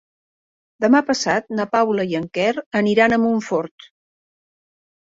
Demà 0.85 1.01
passat 1.09 1.53
na 1.59 1.67
Paula 1.75 2.07
i 2.13 2.17
en 2.21 2.27
Quer 2.39 2.49
aniran 2.83 3.15
a 3.15 3.23
Montfort. 3.27 3.91